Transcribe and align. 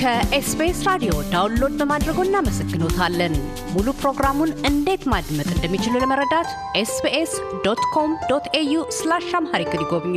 ከ 0.00 0.31
SBS 0.31 0.78
ራዲዮ 0.86 1.12
download 1.32 1.72
በማድረጎ 1.80 2.18
እናመሰግኖታለን። 2.26 3.34
ሙሉ 3.74 3.88
ፕሮግራሙን 3.98 4.52
እንዴት 4.68 5.02
ማድመጥ 5.12 5.48
እንደሚችሉ 5.54 5.94
ለመረዳት 6.02 6.48
SBS 6.80 7.32
dot 7.66 7.82
com 7.94 8.12
dot 8.30 8.46
au 8.60 8.84
slash 8.98 9.28
Amharic 9.38 9.74
ይጎብኙ። 9.76 10.16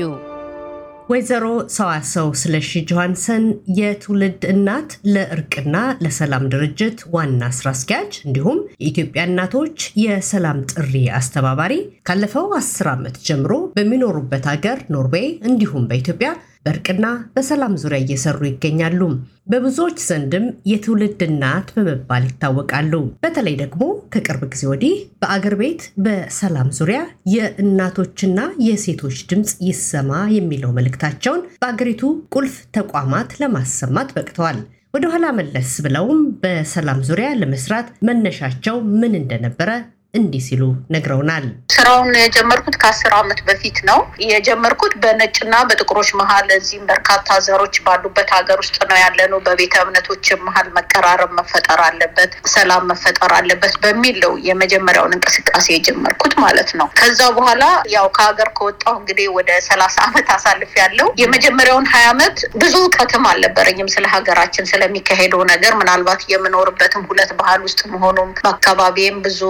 ወይዘሮ 1.09 1.45
ሰዋሰው 1.75 2.27
ስለሺ 2.41 2.69
ጆሃንሰን 2.89 3.45
የትውልድ 3.79 4.41
እናት 4.53 4.91
ለእርቅና 5.13 5.75
ለሰላም 6.03 6.45
ድርጅት 6.53 6.99
ዋና 7.15 7.51
ስራ 7.57 7.67
አስኪያጅ 7.75 8.13
እንዲሁም 8.27 8.59
የኢትዮጵያ 8.77 9.23
እናቶች 9.29 9.77
የሰላም 10.03 10.61
ጥሪ 10.73 11.03
አስተባባሪ 11.19 11.75
ካለፈው 12.09 12.47
አስር 12.59 12.89
ዓመት 12.93 13.17
ጀምሮ 13.27 13.51
በሚኖሩበት 13.75 14.47
ሀገር 14.53 14.79
ኖርዌይ 14.95 15.29
እንዲሁም 15.49 15.87
በኢትዮጵያ 15.91 16.31
በእርቅና 16.65 17.05
በሰላም 17.35 17.73
ዙሪያ 17.81 17.99
እየሰሩ 18.03 18.39
ይገኛሉ። 18.47 19.01
በብዙዎች 19.47 19.97
ዘንድም 20.05 20.45
የትውልድ 20.69 21.21
እናት 21.27 21.69
በመባል 21.77 22.23
ይታወቃሉ። 22.27 22.93
በተለይ 23.23 23.55
ደግሞ 23.61 23.81
ከቅርብ 24.13 24.43
ጊዜ 24.53 24.63
ወዲህ 24.71 24.93
በአገር 25.21 25.55
ቤት 25.61 25.81
በሰላም 26.05 26.69
ዙሪያ 26.77 26.99
የእናቶችና 27.33 28.39
የሴቶች 28.67 29.17
ድምፅ 29.31 29.51
ይሰማ 29.67 30.11
የሚለው 30.37 30.75
መልእክታቸውን 30.77 31.43
በአገሪቱ 31.57 32.03
ቁልፍ 32.35 32.55
ተቋማት 32.77 33.31
ለማሰማት 33.41 34.11
በቅተዋል። 34.17 34.59
ወደኋላ 34.93 35.25
መለስ 35.37 35.69
ብለውም 35.83 36.19
በሰላም 36.41 36.99
ዙሪያ 37.07 37.29
ለመስራት 37.37 37.87
መነሻቸው 38.07 38.75
ምን 38.99 39.13
እንደነበረ 39.19 39.69
እንዲህ 40.13 40.41
ሲሉ 40.45 40.63
ነግረውናል። 40.93 41.45
ስራውን 41.75 42.09
የጀመርኩት 42.17 42.75
ከአስር 42.81 43.13
ዓመት 43.19 43.39
በፊት 43.47 43.77
ነው። 43.87 43.99
የጀመርኩት 44.25 44.93
በነጭና 45.03 45.53
በጥቁሮች 45.69 46.09
መሀል 46.19 46.47
እዚህም 46.55 46.83
በርካታ 46.89 47.37
ዘሮች 47.45 47.75
ባሉበት 47.85 48.29
ሀገር 48.35 48.57
ውስጥ 48.63 48.77
ነው 48.89 48.97
ያለነው። 49.01 49.39
በቤተ 49.47 49.75
እምነቶች 49.83 50.27
መሀል 50.43 50.67
መቀራረብ 50.75 51.31
መፈጠር 51.39 51.79
አለበት፣ 51.85 52.33
ሰላም 52.53 52.85
መፈጠር 52.91 53.33
አለበት 53.37 53.73
በሚል 53.85 54.19
ነው 54.25 54.35
የመጀመሪያውን 54.49 55.15
እንቅስቃሴ 55.17 55.67
የጀመርኩት 55.73 56.35
ማለት 56.43 56.69
ነው። 56.79 56.87
ከዛ 56.99 57.19
በኋላ 57.37 57.63
ያው 57.93 58.07
ከሀገር 58.17 58.51
ከወጣሁ 58.57 58.93
እንግዲህ 58.99 59.27
ወደ 59.37 59.49
ሰላሳ 59.69 59.97
ዓመት 60.07 60.29
አሳልፍ 60.35 60.71
ያለው 60.81 61.09
የመጀመሪያውን 61.23 61.89
ሀያ 61.93 62.05
ዓመት 62.13 62.37
ብዙ 62.61 62.75
እውቀትም 62.83 63.27
አልነበረኝም 63.31 63.91
ስለ 63.93 64.05
ሀገራችን 64.13 64.69
ስለሚካሄደው 64.71 65.43
ነገር 65.53 65.73
ምናልባት 65.81 66.23
የምኖርበትም 66.31 67.09
ሁለት 67.09 67.33
ባህል 67.41 67.61
ውስጥ 67.67 67.81
መሆኑም 67.93 68.31
በአካባቢም 68.39 69.19
ብዙ 69.25 69.41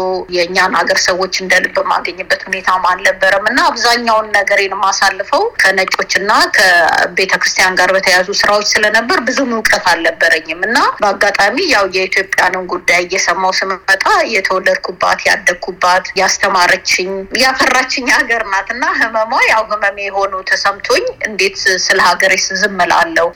የእኛን 0.55 0.75
ሀገር 0.79 0.97
ሰዎች 1.05 1.33
እንደ 1.41 1.53
ልብ 1.63 1.77
የማገኝበት 1.81 2.41
ሁኔታም 2.47 2.83
አልነበረም። 2.89 3.45
እና 3.49 3.59
አብዛኛውን 3.69 4.27
ነገሬን 4.35 4.73
የማሳልፈው 4.75 5.43
ከነጮች 5.61 6.11
እና 6.19 6.31
ከቤተ 6.55 7.31
ክርስቲያን 7.41 7.77
ጋር 7.79 7.89
በተያያዙ 7.95 8.29
ስራዎች 8.41 8.67
ስለነበር 8.73 9.19
ብዙም 9.27 9.51
እውቀት 9.55 9.85
አልነበረኝም። 9.91 10.61
እና 10.67 10.77
በአጋጣሚ 10.99 11.55
ያው 11.73 11.85
የኢትዮጵያንን 11.95 12.67
ጉዳይ 12.73 13.01
እየሰማው 13.05 13.53
ስመጣ 13.59 14.03
የተወለድኩባት 14.33 15.19
ያደግኩባት 15.29 16.05
ያስተማረችኝ 16.21 17.09
ያፈራችኝ 17.43 18.07
ሀገር 18.15 18.45
ናት። 18.53 18.69
እና 18.75 18.85
ህመሟ 18.99 19.33
ያው 19.49 19.65
ህመሜ 19.71 19.97
የሆኑ 20.07 20.33
ተሰምቶኝ 20.51 21.05
እንዴት 21.29 21.57
ስለ 21.85 21.99
ሀገሬ 22.09 22.31
ዝም 22.61 22.79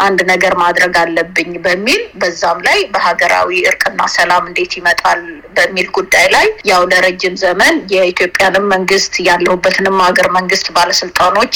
አንድ 0.04 0.20
ነገር 0.32 0.54
ማድረግ 0.62 0.96
አለብኝ 1.02 1.52
በሚል 1.66 2.02
በዛም 2.22 2.60
ላይ 2.68 2.80
በሀገራዊ 2.94 3.50
እርቅና 3.70 4.02
ሰላም 4.18 4.44
እንዴት 4.50 4.74
ይመጣል 4.80 5.22
በሚል 5.58 5.88
ጉዳይ 5.98 6.26
ላይ 6.34 6.48
ያው 6.70 6.82
ለረጅም 6.92 7.36
ዘመን 7.44 7.76
የኢትዮጵያንም 7.94 8.66
መንግስት 8.74 9.14
ያለሁበትንም 9.28 9.98
ሀገር 10.06 10.28
መንግስት 10.38 10.68
ባለስልጣኖች፣ 10.78 11.54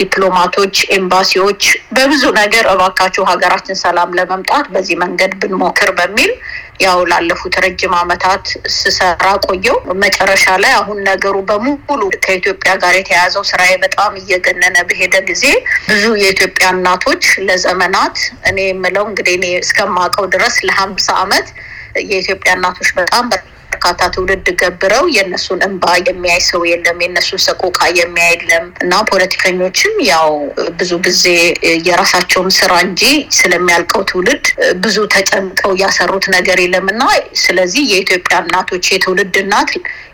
ዲፕሎማቶች፣ 0.00 0.76
ኤምባሲዎች 0.96 1.62
በብዙ 1.96 2.24
ነገር 2.40 2.64
እባካችሁ 2.72 3.24
ሀገራችን 3.30 3.80
ሰላም 3.84 4.16
ለመምጣት 4.18 4.66
በዚህ 4.74 4.96
መንገድ 5.04 5.32
ብንሞክር 5.42 5.90
በሚል 5.98 6.32
ያው 6.82 6.98
ላለፉት 7.10 7.54
ረጅም 7.64 7.92
ዓመታት 7.98 8.44
ስሰራ 8.76 9.26
ቆየው። 9.46 9.76
መጨረሻ 10.02 10.44
ላይ 10.62 10.72
አሁን 10.78 10.98
ነገሩ 11.08 11.34
በሙሉ 11.48 12.00
ከኢትዮጵያ 12.24 12.72
ጋር 12.82 12.94
የተያያዘው 12.96 13.44
ስራዬ 13.50 13.72
በጣም 13.84 14.12
እየገነነ 14.20 14.76
በሄደ 14.88 15.14
ጊዜ 15.28 15.44
ብዙ 15.88 16.04
የኢትዮጵያ 16.22 16.68
እናቶች 16.76 17.24
ለዘመናት 17.48 18.16
እኔ 18.50 18.58
የምለው 18.66 19.04
እንግዲህ 19.10 19.36
እኔ 19.40 19.46
እስከማውቀው 19.62 20.26
ድረስ 20.34 20.56
ለሀምሳ 20.68 21.08
ዓመት 21.22 21.48
የኢትዮጵያ 22.10 22.52
እናቶች 22.52 22.90
በጣም 22.94 23.26
በርካታ 23.84 24.08
ትውልድ 24.14 24.48
ገብረው 24.60 25.04
የእነሱን 25.14 25.60
እንባ 25.66 25.84
የሚያይ 26.08 26.40
ሰው 26.48 26.60
የለም፣ 26.68 26.98
የእነሱን 27.02 27.40
ሰቆቃ 27.44 27.78
የሚያይ 27.96 28.28
የለም 28.34 28.66
እና 28.84 28.92
ፖለቲከኞችም 29.08 29.94
ያው 30.08 30.28
ብዙ 30.78 30.90
ጊዜ 31.06 31.24
የራሳቸውን 31.86 32.50
ስራ 32.58 32.72
እንጂ 32.84 33.02
ስለሚያልቀው 33.38 34.02
ትውልድ 34.10 34.44
ብዙ 34.84 35.06
ተጨንቀው 35.14 35.72
ያሰሩት 35.82 36.28
ነገር 36.36 36.60
የለም 36.64 36.86
እና 36.92 37.02
ስለዚህ 37.42 37.82
የኢትዮጵያ 37.92 38.38
እናቶች 38.44 38.92
የትውልድ 38.92 39.38
እናት 39.42 39.72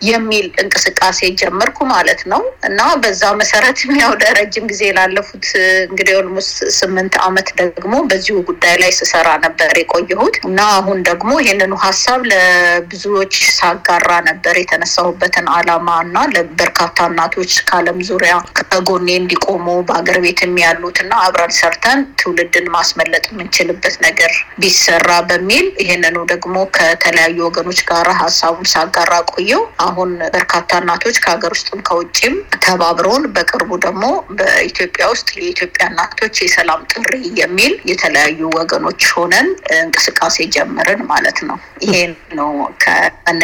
የሚል 0.09 0.47
እንቅስቃሴ 0.63 1.29
ጀመርኩ 1.41 1.77
ማለት 1.93 2.23
ነው 2.33 2.41
እና 2.69 2.81
በዛ 3.03 3.31
መሰረትም 3.41 3.93
ያው 4.03 4.11
ለረጅም 4.23 4.67
ጊዜ 4.73 4.91
ላለፉት 4.97 5.47
እንግዲህ 5.85 6.13
almost 6.19 6.57
ስምንት 6.79 7.15
ዓመት 7.27 7.47
ደግሞ 7.61 7.93
በዚሁ 8.09 8.37
ጉዳይ 8.49 8.75
ላይ 8.83 8.93
ስሰራ 8.99 9.29
ነበር 9.45 9.71
የቆየሁት 9.79 10.35
እና 10.43 10.59
አሁን 10.79 10.99
ደግሞ 11.09 11.31
ይህንኑ 11.43 11.73
ሀሳብ 11.85 12.21
ለብዙዎች 12.33 13.35
ሳጋራ 13.59 14.09
ነበር 14.29 14.55
የተነሳሁበትን 14.59 15.47
አላማ 15.55 15.97
እና 16.05 16.25
ለበርካታ 16.33 17.07
እናቶች 17.11 17.53
ከዓለም 17.69 17.99
ዙሪያ 18.09 18.33
ከጎኔ 18.61 19.07
እንዲቆሙ 19.19 19.67
በሀገር 19.87 20.17
ቤትም 20.25 20.53
ያሉት 20.63 20.97
እና 21.03 21.13
አብረን 21.25 21.53
ሰርተን 21.59 21.99
ትውልድን 22.21 22.67
ማስመለጥ 22.75 23.23
የምንችልበት 23.29 23.95
ነገር 24.05 24.31
ቢሰራ 24.61 25.09
በሚል 25.29 25.67
ይህንኑ 25.83 26.17
ደግሞ 26.31 26.55
ከተለያዩ 26.77 27.37
ወገኖች 27.47 27.81
ጋር 27.89 28.07
ሀሳቡን 28.21 28.69
ሳጋራ 28.73 29.13
ቆየው። 29.31 29.63
አሁን 29.85 30.11
በርካታ 30.33 30.79
እናቶች 30.81 31.17
ከሀገር 31.23 31.53
ውስጥም 31.55 31.81
ከውጭም 31.89 32.35
ተባብረውን 32.65 33.25
በቅርቡ 33.35 33.71
ደግሞ 33.85 34.03
በኢትዮጵያ 34.39 35.05
ውስጥ 35.13 35.29
የኢትዮጵያ 35.39 35.85
እናቶች 35.91 36.35
የሰላም 36.43 36.81
ጥሪ 36.93 37.11
የሚል 37.41 37.73
የተለያዩ 37.91 38.41
ወገኖች 38.59 39.03
ሆነን 39.13 39.47
እንቅስቃሴ 39.77 40.37
ጀምርን 40.55 41.01
ማለት 41.11 41.39
ነው። 41.49 41.57
ይሄ 41.85 41.95
ነው 42.39 42.51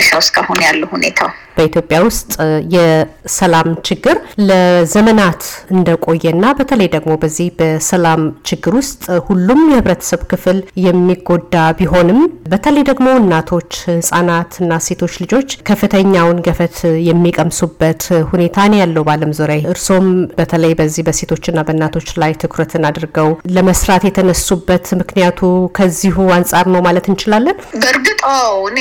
ከመነሻው 0.07 0.21
እስካሁን 0.23 0.59
ያለው 0.65 0.89
ሁኔታ። 0.93 1.19
በኢትዮጵያ 1.57 1.97
ውስጥ 2.05 2.31
የሰላም 2.75 3.69
ችግር 3.87 4.17
ለዘመናት 4.49 5.43
እንደቆየና 5.75 6.45
በተለይ 6.59 6.89
ደግሞ 6.95 7.11
በዚህ 7.21 7.47
በሰላም 7.59 8.21
ችግር 8.49 8.73
ውስጥ 8.79 9.03
ሁሉም 9.27 9.61
የህብረተሰብ 9.71 10.21
ክፍል 10.31 10.57
የሚጎዳ 10.85 11.43
ቢሆንም 11.79 12.19
በተለይ 12.51 12.83
ደግሞ 12.89 13.07
እናቶች፣ 13.21 13.71
ህጻናት 13.89 14.51
እና 14.61 14.79
ሴቶች 14.87 15.13
ልጆች 15.23 15.49
ከፍተኛውን 15.69 16.41
ገፈት 16.47 16.77
የሚቀምሱበት 17.09 18.01
ሁኔታ 18.31 18.67
ነው 18.71 18.79
ያለው 18.81 19.05
በዓለም 19.07 19.31
ዙሪያ። 19.39 19.69
እርሶም 19.73 20.07
በተለይ 20.37 20.73
በዚህ 20.79 21.05
በሴቶችና 21.07 21.59
በእናቶች 21.67 22.09
ላይ 22.21 22.33
ትኩረትን 22.41 22.85
አድርገው 22.89 23.29
ለመስራት 23.55 24.03
የተነሱበት 24.07 24.85
ምክንያቱ 25.01 25.39
ከዚሁ 25.77 26.17
አንጻር 26.37 26.65
ነው 26.73 26.81
ማለት 26.87 27.05
እንችላለን? 27.11 27.57
በእርግጥ 27.81 28.21
እኔ 28.67 28.79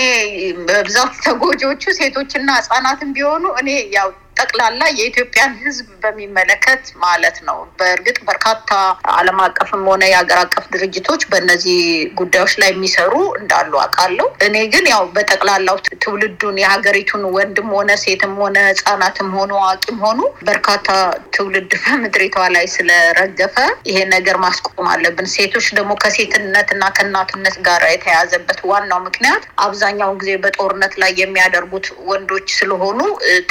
በብዛት 0.69 1.13
ተጎጂዎቹ 1.25 1.83
ሴቶችና 1.99 2.49
ህጻናትም 2.65 3.11
ቢሆኑ 3.17 3.45
እኔ 3.61 3.71
ያው 3.97 4.09
ጠቅላላ 4.37 4.83
የኢትዮጵያን 4.95 5.53
ህዝብ 5.61 5.87
በሚመለከት 6.05 6.84
ማለት 7.05 7.37
ነው። 7.47 7.59
በእርግጥ 7.78 8.17
በርካታ 8.28 8.71
ዓለም 9.15 9.39
አቀፍም 9.45 9.83
ሆነ 9.91 10.03
የሀገር 10.11 10.39
አቀፍ 10.43 10.65
ድርጅቶች 10.75 11.22
በእነዚህ 11.31 11.78
ጉዳዮች 12.19 12.55
ላይ 12.61 12.71
የሚሰሩ 12.72 13.12
እንዳሉ 13.41 13.72
አውቃለሁ። 13.83 14.27
እኔ 14.47 14.56
ግን 14.75 14.87
ያው 14.93 15.05
በጠቅላላው 15.15 15.77
ትውልዱን 16.05 16.56
የሀገሪቱን 16.62 17.25
ወንድም 17.37 17.69
ሆነ 17.77 17.91
ሴትም 18.05 18.34
ሆነ 18.43 18.56
ህጻናትም 18.69 19.31
ሆኑ 19.37 19.53
አዋቂም 19.61 19.99
ሆኑ 20.05 20.21
በርካታ 20.49 20.89
ትውልድ 21.34 21.72
በምድሪቷ 21.84 22.36
ላይ 22.54 22.66
ስለረገፈ 22.75 23.57
ይሄ 23.89 23.98
ነገር 24.15 24.36
ማስቆም 24.45 24.89
አለብን። 24.92 25.31
ሴቶች 25.34 25.66
ደግሞ 25.78 25.92
ከሴትነት 26.03 26.69
እና 26.75 26.84
ከእናትነት 26.97 27.57
ጋር 27.66 27.83
የተያያዘበት 27.91 28.60
ዋናው 28.71 29.01
ምክንያት 29.07 29.42
አብዛኛውን 29.65 30.19
ጊዜ 30.21 30.33
በጦርነት 30.45 30.95
ላይ 31.03 31.13
የሚያደርጉት 31.21 31.86
ወንዶች 32.09 32.47
ስለሆኑ 32.59 33.01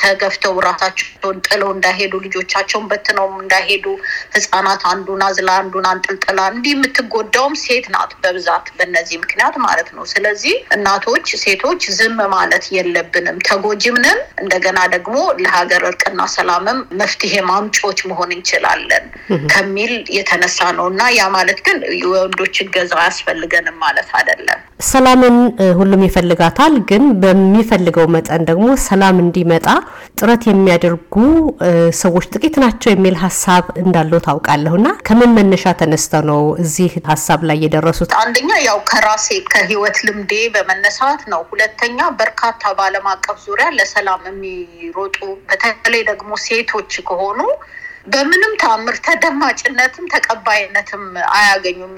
ተገፍተው 0.01 0.55
ራሳቸውን 0.73 1.37
ጥለው 1.47 1.69
እንዳይሄዱ 1.75 2.13
ልጆቻቸውን 2.25 2.85
በትነው 2.91 3.27
እንዳይሄዱ 3.43 3.85
ህጻናት 4.35 4.81
አንዱን 4.91 5.21
አዝላ 5.27 5.49
አንዱን 5.61 5.85
አንጠልጥላ 5.91 6.39
እንዲህ 6.53 6.73
የምትጎዳውም 6.75 7.55
ሴት 7.63 7.85
ናት 7.93 8.11
በብዛት 8.23 8.65
በእነዚህ 8.77 9.17
ምክንያት 9.23 9.55
ማለት 9.65 9.89
ነው። 9.95 10.03
ስለዚህ 10.13 10.55
እናቶች፣ 10.75 11.27
ሴቶች 11.43 11.81
ዝም 11.97 12.17
ማለት 12.35 12.65
የለብንም። 12.75 13.37
ተጎጂም 13.47 13.97
ነን። 14.03 14.19
እንደገና 14.43 14.79
ደግሞ 14.93 15.15
ለሀገር 15.43 15.83
እርቅና 15.89 16.21
ሰላምም 16.35 16.79
መፍትሄ 16.99 17.33
ማምጮች 17.49 17.99
መሆን 18.09 18.31
እንችላለን 18.35 19.05
ከሚል 19.53 19.93
የተነሳ 20.17 20.59
ነው 20.77 20.87
እና 20.91 21.01
ያ 21.13 21.23
ማለት 21.35 21.59
ግን 21.67 21.77
የወንዶች 22.01 22.55
እገዛ 22.63 22.93
አያስፈልገንም 23.03 23.77
ማለት 23.85 24.09
አይደለም። 24.19 24.59
ሰላምን 24.87 25.35
ሁሉም 25.77 26.01
ይፈልጋታል። 26.07 26.73
ግን 26.89 27.03
በሚፈልገው 27.23 28.07
መጠን 28.15 28.41
ደግሞ 28.49 28.67
ሰላም 28.85 29.17
እንዲመጣ 29.23 29.67
ጥረት 30.17 30.43
የሚ 30.49 30.62
የሚያደርጉ 30.63 31.15
ሰዎች 32.01 32.25
ጥቂት 32.33 32.55
ናቸው 32.63 32.89
የሚል 32.91 33.15
ሀሳብ 33.23 33.65
እንዳለው 33.81 34.19
ታውቃለሁ 34.27 34.73
እና 34.79 34.89
ከምን 35.07 35.31
መነሻ 35.37 35.73
ተነስተው 35.79 36.23
ነው 36.29 36.41
እዚህ 36.63 36.91
ሀሳብ 37.09 37.39
ላይ 37.49 37.57
የደረሱት? 37.63 38.09
አንደኛ 38.23 38.51
ያው 38.67 38.79
ከራሴ 38.89 39.27
ከህይወት 39.53 39.97
ልምዴ 40.07 40.33
በመነሳት 40.55 41.21
ነው። 41.33 41.41
ሁለተኛ 41.51 41.99
በርካታ 42.19 42.73
በዓለም 42.77 43.07
አቀፍ 43.13 43.37
ዙሪያ 43.47 43.67
ለሰላም 43.77 44.23
የሚሮጡ 44.29 45.17
በተለይ 45.49 46.03
ደግሞ 46.11 46.31
ሴቶች 46.45 46.93
ከሆኑ 47.09 47.39
በምንም 48.05 48.53
ተአምር 48.61 48.95
ተደማጭነትም 49.05 50.05
ተቀባይነትም 50.13 51.03
አያገኙም። 51.33 51.93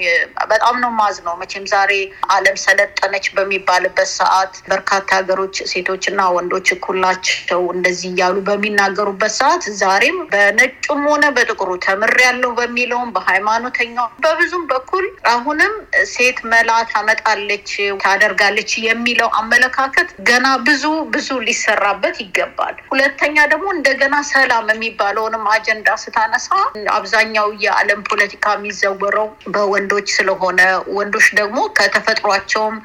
በጣም 0.51 0.75
ነው 0.83 0.91
ማዝ 0.97 1.15
መቼም 1.39 1.65
ዛሬ 1.71 1.91
ዓለም 2.35 2.57
ሰለጠነች 2.63 3.25
በሚባልበት 3.35 4.09
ሰዓት 4.13 4.53
በርካታ 4.69 5.07
ሀገሮች 5.19 5.55
ሴቶችና 5.71 6.27
ወንዶች 6.35 6.67
እኩል 6.75 6.97
ናቸው 7.05 7.61
እንደዚህ 7.75 8.09
እያሉ 8.11 8.35
በሚናገሩበት 8.49 9.33
ሰዓት 9.39 9.63
ዛሬም 9.81 10.19
በነጩም 10.33 11.01
ሆነ 11.09 11.25
በጥቁሩ 11.37 11.71
ተምሬያለሁ 11.85 12.51
በሚለውም 12.59 13.13
በሃይማኖተኛው 13.15 14.07
በብዙም 14.25 14.63
በኩል 14.71 15.05
አሁንም 15.33 15.73
ሴት 16.13 16.39
መላ 16.51 16.71
ታመጣለች 16.91 17.69
ታደርጋለች 18.05 18.71
የሚለው 18.85 19.29
አመለካከት 19.41 20.09
ገና 20.29 20.47
ብዙ 20.67 20.83
ብዙ 21.15 21.29
ሊሰራበት 21.47 22.15
ይገባል። 22.23 22.75
ሁለተኛ 22.91 23.37
ደግሞ 23.51 23.67
እንደገና 23.75 24.15
ሰላም 24.31 24.71
የሚባለውንም 24.73 25.45
አጀንዳ 25.55 25.89
ስታነሳ 26.03 26.47
አብዛኛው 26.95 27.47
የዓለም 27.63 28.01
ፖለቲካ 28.09 28.53
የሚዘወረው 28.55 29.27
በወንዶች 29.53 30.07
ስለሆነ 30.17 30.61
ወንዶች 30.97 31.27
ደግሞ 31.39 31.59
ከተፈጥሯቸውም 31.77 32.77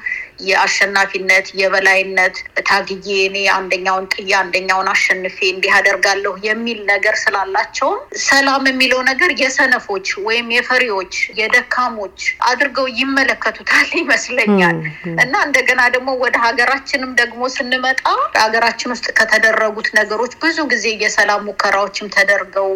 የአሸናፊነት 0.47 1.47
የበላይነት 1.59 2.35
ታግዬ 2.69 3.07
እኔ 3.25 3.37
አንደኛውን 3.55 4.05
ጥዬ 4.13 4.29
አንደኛውን 4.41 4.89
አሸንፌ 4.93 5.37
እንዲህ 5.51 5.73
አደርጋለሁ 5.77 6.33
የሚል 6.47 6.79
ነገር 6.91 7.15
ስላላቸውም 7.23 7.99
ሰላም 8.25 8.63
የሚለው 8.71 9.01
ነገር 9.09 9.31
የሰነፎች 9.41 10.07
ወይም 10.25 10.47
የፈሪዎች 10.55 11.13
የደካሞች 11.41 12.19
አድርገው 12.49 12.87
ይመለከቱታል 13.01 13.69
ይመስለኛል። 14.01 14.77
እና 15.17 15.33
እንደገና 15.47 15.81
ደግሞ 15.95 16.09
ወደ 16.23 16.35
ሀገራችንም 16.45 17.11
ደግሞ 17.21 17.41
ስንመጣ 17.55 18.01
ሀገራችን 18.43 18.93
ውስጥ 18.93 19.07
ከተደረጉት 19.19 19.89
ነገሮች 19.99 20.33
ብዙ 20.43 20.59
ጊዜ 20.71 20.87
የሰላም 21.03 21.45
ሙከራዎችም 21.49 22.11
ተደርገው 22.15 22.69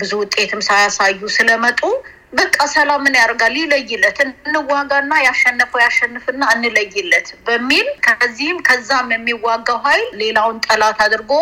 ብዙ 0.00 0.12
ውጤትም 0.22 0.62
ሳያሳዩ 0.68 1.20
ስለመጡ 1.36 1.80
በቃ 2.32 2.56
ሰላምን 2.74 3.16
ያደርጋል 3.18 3.54
ይለይለት፣ 3.58 4.18
እንዋጋና 4.22 5.12
ያሸነፈው 5.24 5.80
ያሸንፍና 5.82 6.42
እንለይለት 6.54 7.26
በሚል 7.46 7.86
ከዚህም 8.06 8.58
ከዛም 8.68 9.08
የሚዋጋው 9.14 9.78
ኃይል 9.86 10.06
ሌላውን 10.22 10.58
ጠላት 10.66 11.00
አድርጎ 11.06 11.32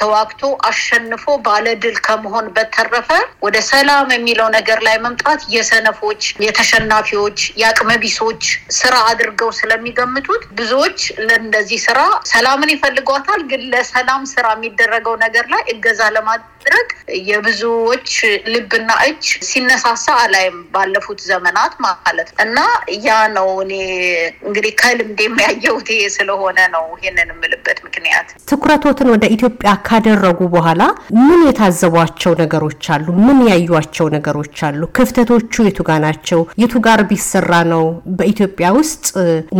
ተዋግቶ 0.00 0.40
አሸንፎ 0.68 1.24
ባለድል 1.46 1.96
ከመሆን 2.06 2.46
በተረፈ 2.56 3.08
ወደ 3.46 3.56
ሰላም 3.70 4.10
የሚለው 4.14 4.48
ነገር 4.56 4.80
ላይ 4.86 4.96
መምጣት 5.04 5.40
የሰነፎች፣ 5.54 6.22
የተሸናፊዎች፣ 6.46 7.38
የአቅመቢሶች 7.60 8.42
ስራ 8.78 8.94
አድርገው 9.10 9.50
ስለሚገምቱት 9.60 10.42
ብዙዎች 10.60 10.98
ለእንደዚህ 11.26 11.80
ስራ 11.86 11.98
ሰላምን 12.32 12.72
ይፈልጓታል። 12.74 13.42
ግን 13.50 13.62
ለሰላም 13.72 14.22
ስራ 14.32 14.46
የሚደረገው 14.56 15.16
ነገር 15.24 15.46
ላይ 15.52 15.62
እገዛ 15.74 16.00
ለማድረግ 16.16 16.88
የብዙዎች 17.30 18.10
ልብና 18.52 18.90
እጅ 19.06 19.22
ሲነሳሳ 19.50 20.06
አላይም 20.40 20.58
ባለፉት 20.74 21.18
ዘመናት 21.30 21.72
ማለት 21.80 22.28
እና 22.44 22.58
ያ 23.06 23.16
ነው 23.34 23.48
እኔ 23.62 23.72
እንግዲህ 24.46 24.72
ከልምድ 24.80 25.18
የሚያየሁት 25.24 25.88
ይሄ 25.94 26.04
ስለሆነ 26.16 26.58
ነው 26.74 26.84
ይህንን 26.98 27.28
የምልበት 27.32 27.78
ምክንያት። 27.86 28.28
ትኩረቶትን 28.50 29.10
ወደ 29.14 29.24
ኢትዮጵያ 29.36 29.70
ካደረጉ 29.88 30.40
በኋላ 30.54 30.82
ምን 31.20 31.40
የታዘቧቸው 31.48 32.32
ነገሮች 32.42 32.82
አሉ? 32.94 33.06
ምን 33.26 33.38
ያዩቸው 33.50 34.08
ነገሮች 34.16 34.56
አሉ? 34.68 34.80
ክፍተቶቹ 34.98 35.54
የቱ 35.68 35.80
ጋ 35.88 35.98
ናቸው? 36.06 36.40
የቱ 36.62 36.74
ጋር 36.86 37.02
ቢሰራ 37.10 37.52
ነው 37.72 37.84
በኢትዮጵያ 38.18 38.68
ውስጥ 38.80 39.04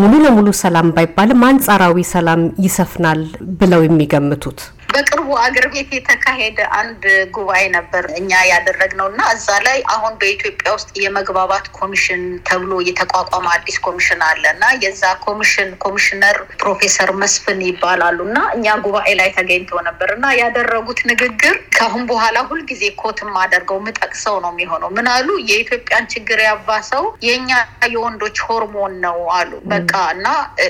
ሙሉ 0.01 0.13
ለሙሉ 0.25 0.49
ሰላም 0.63 0.91
ባይባልም 0.97 1.45
አንጻራዊ 1.51 1.97
ሰላም 2.15 2.43
ይሰፍናል 2.67 3.23
ብለው 3.61 3.83
የሚገምቱት? 3.87 4.61
በቅርቡ 4.91 5.29
አገር 5.43 5.67
ቤት 5.73 5.91
የተካሄደ 5.97 6.59
አንድ 6.79 7.03
ጉባኤ 7.35 7.63
ነበር 7.75 8.05
እኛ 8.21 8.31
ያደረግነው 8.51 9.07
እና 9.13 9.23
እዛ 9.35 9.49
ላይ 9.67 9.79
አሁን 9.95 10.13
በኢትዮጵያ 10.21 10.71
ውስጥ 10.77 10.91
የመግባባት 11.03 11.67
ኮሚሽን 11.79 12.23
ተብሎ 12.49 12.73
የተቋቋመ 12.89 13.47
አዲስ 13.55 13.77
ኮሚሽን 13.87 14.23
አለ 14.29 14.45
እና 14.55 14.65
የዛ 14.85 15.03
ኮሚሽን 15.27 15.71
ኮሚሽነር 15.85 16.37
ፕሮፌሰር 16.63 17.13
መስፍን 17.23 17.61
ይባላሉ 17.69 18.19
እና 18.29 18.39
እኛ 18.57 18.77
ጉባኤ 18.85 19.09
ላይ 19.21 19.31
ተገኝተው 19.37 19.81
ነበር 19.89 20.11
እና 20.17 20.27
ያደረጉት 20.41 21.01
ንግግር 21.11 21.57
ከአሁን 21.77 22.05
በኋላ 22.11 22.39
ሁልጊዜ 22.51 22.83
ኮትም 23.03 23.33
አደርገው 23.43 23.79
ምጠቅሰው 23.85 24.37
ነው 24.43 24.51
የሚሆነው። 24.55 24.91
ምን 24.97 25.07
አሉ? 25.13 25.29
የኢትዮጵያን 25.51 26.09
ችግር 26.13 26.39
ያባሰው 26.47 27.05
የእኛ 27.27 27.51
የወንዶች 27.93 28.39
ሆርሞን 28.47 28.95
ነው 29.05 29.19
አሉ። 29.37 29.53
በቃ 29.73 29.93
እና 30.15 30.27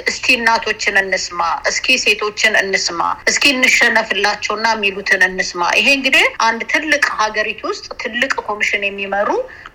እስኪ 0.07 0.27
እናቶችን 0.39 0.97
እንስማ፣ 1.03 1.41
እስኪ 1.71 1.97
ሴቶችን 2.05 2.55
እንስማ፣ 2.63 3.01
እስኪ 3.31 3.45
እንሸነፍ 3.55 4.09
ፍላቸውና 4.11 4.67
የሚሉትን 4.75 5.23
እንስማ። 5.27 5.63
ይሄ 5.79 5.89
እንግዲህ 5.97 6.25
አንድ 6.47 6.61
ትልቅ 6.73 7.05
ሀገሪቱ 7.21 7.61
ውስጥ 7.71 7.87
ትልቅ 8.03 8.33
ኮሚሽን 8.47 8.85
የሚመሩ 8.87 9.29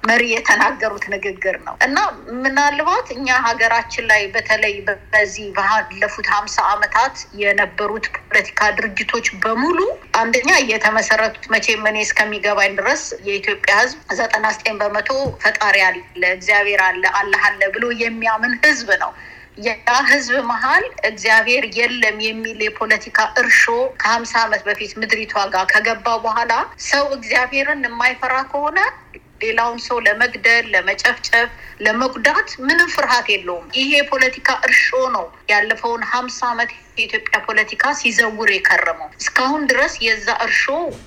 መሪ 0.10 0.24
የተናገሩት 0.32 1.06
ንግግር 1.14 1.56
ነው 1.66 1.76
እና 1.86 1.98
ምናልባት 2.42 3.08
እኛ 3.16 3.28
ሀገራችን 3.46 4.08
ላይ 4.12 4.22
በተለይ 4.36 4.76
በዚህ 5.14 5.46
ባለፉት 5.58 6.28
ሀምሳ 6.36 6.58
ዓመታት 6.72 7.16
የነበሩት 7.42 8.08
ፖለቲካ 8.26 8.70
ድርጅቶች 8.78 9.28
በሙሉ 9.44 9.80
አንደኛ 10.20 10.50
የተመሰረቱት 10.72 11.46
መቼም 11.56 11.88
እኔ 11.90 12.00
እስከሚገባኝ 12.06 12.74
ድረስ 12.80 13.02
የኢትዮጵያ 13.28 13.76
ሕዝብ 13.82 14.00
ዘጠና 14.20 14.46
ዘጠኝ 14.56 14.76
በመቶ 14.82 15.10
ፈጣሪ 15.46 15.78
አለ፣ 15.86 16.02
እግዚአብሔር 16.36 16.84
አለ፣ 16.86 17.04
አላህ 17.20 17.44
አለ 17.50 17.62
ብሎ 17.76 17.86
የሚያምን 18.04 18.54
ሕዝብ 18.66 18.92
ነው። 19.04 19.12
ያ 19.58 19.74
ህዝብ 20.08 20.34
መሀል 20.48 20.86
እግዚአብሔር 21.10 21.64
የለም 21.78 22.18
የሚል 22.26 22.58
የፖለቲካ 22.64 23.20
እርሾ 23.42 23.62
ከሀምሳ 24.02 24.34
ዓመት 24.42 24.62
በፊት 24.68 24.92
ምድሪቷ 25.02 25.44
ጋር 25.54 25.66
ከገባ 25.72 26.16
በኋላ 26.26 26.54
ሰው 26.88 27.06
እግዚአብሔርን 27.18 27.86
የማይፈራ 27.88 28.34
ከሆነ 28.52 28.80
ሌላውን 29.42 29.80
ሰው 29.86 29.98
ለመግደል፣ 30.06 30.66
ለመጨፍጨፍ፣ 30.74 31.50
ለመጉዳት 31.86 32.50
ምንም 32.66 32.92
ፍርሃት 32.94 33.28
የለውም። 33.34 33.66
ይሄ 33.78 33.90
የፖለቲካ 33.96 34.50
እርሾ 34.68 34.86
ነው 35.16 35.26
ያለፈውን 35.52 36.04
ሀምሳ 36.12 36.40
ዓመት 36.52 36.72
የኢትዮጵያ 36.98 37.38
ፖለቲካ 37.48 37.94
ሲዘውር 38.00 38.50
የከረመው። 38.54 39.10
እስካሁን 39.22 39.64
ድረስ 39.70 39.94
የዛ 40.06 40.28
እርሾ 40.46 40.64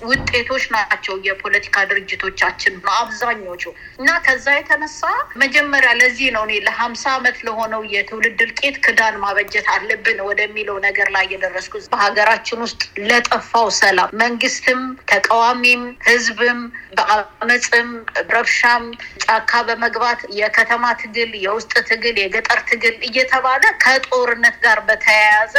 ውጤቶች 0.09 0.63
ናቸው 0.75 1.15
የፖለቲካ 1.27 1.85
ድርጅቶቻችን 1.89 2.73
አብዛኞቹ 2.99 3.63
እና 3.99 4.09
ከዛ 4.25 4.47
የተነሳ 4.55 5.01
መጀመሪያ 5.43 5.91
ለዚህ 5.99 6.29
ነው 6.35 6.43
እኔ 6.47 6.53
ለሀምሳ 6.67 7.03
ዓመት 7.17 7.37
ለሆነው 7.47 7.81
የትውልድ 7.93 8.39
እልቂት 8.45 8.77
ክዳን 8.85 9.17
ማበጀት 9.23 9.67
አለብን 9.75 10.19
ወደሚለው 10.29 10.77
ነገር 10.87 11.09
ላይ 11.15 11.25
የደረስኩት። 11.33 11.85
በሀገራችን 11.93 12.63
ውስጥ 12.65 12.81
ለጠፋው 13.09 13.67
ሰላም 13.79 14.13
መንግስትም፣ 14.23 14.81
ተቃዋሚም፣ 15.11 15.83
ህዝብም 16.09 16.59
በአመፅም 16.99 17.89
ረብሻም 18.33 18.85
ጫካ 19.25 19.51
በመግባት 19.67 20.21
የከተማ 20.39 20.85
ትግል፣ 21.01 21.31
የውስጥ 21.45 21.73
ትግል፣ 21.89 22.17
የገጠር 22.21 22.61
ትግል 22.69 22.95
እየተባለ 23.09 23.63
ከጦርነት 23.83 24.57
ጋር 24.63 24.79
በተያያዘ 24.89 25.55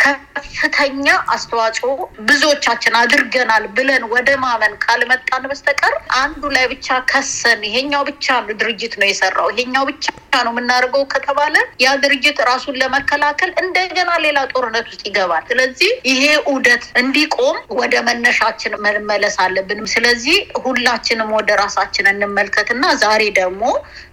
ከፍተኛ 0.00 1.06
አስተዋጽኦ 1.34 1.90
ብዙዎቻችን 2.28 2.94
አድርገናል 3.00 3.64
ብለን 3.76 4.04
ወደ 4.14 4.30
ማመን 4.44 4.74
ካልመጣን 4.84 5.44
በስተቀር 5.50 5.94
አንዱ 6.20 6.42
ላይ 6.56 6.66
ብቻ 6.72 6.98
ከሰን 7.10 7.62
ይሄኛው 7.68 8.04
ብቻ 8.10 8.26
ድርጅት 8.60 8.94
ነው 9.00 9.08
የሰራው 9.10 9.48
ይሄኛው 9.54 9.84
ብቻ 9.90 10.06
ነው 10.38 10.52
የምናደርገው 10.52 11.02
ከተባለ 11.12 11.54
ያ 11.82 11.92
ድርጅት 12.02 12.38
ራሱን 12.48 12.76
ለመከላከል 12.80 13.50
እንደገና 13.62 14.10
ሌላ 14.24 14.38
ጦርነት 14.52 14.86
ውስጥ 14.90 15.02
ይገባል። 15.08 15.44
ስለዚህ 15.50 15.90
ይሄ 16.10 16.22
ዑደት 16.52 16.84
እንዲቆም 17.00 17.56
ወደ 17.80 17.94
መነሻችን 18.08 18.74
መመለስ 18.86 19.36
አለብንም። 19.44 19.88
ስለዚህ 19.94 20.36
ሁላችንም 20.64 21.30
ወደ 21.38 21.50
ራሳችን 21.62 22.10
እንመልከትና 22.12 22.84
ዛሬ 23.02 23.22
ደግሞ 23.40 23.62